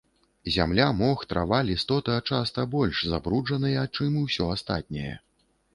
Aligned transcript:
Зямля, 0.53 0.87
мох, 1.01 1.19
трава, 1.33 1.59
лістота 1.69 2.17
часта 2.31 2.67
больш 2.73 3.05
забруджаныя, 3.13 3.89
чым 3.99 4.21
усё 4.27 4.53
астатняе. 4.57 5.15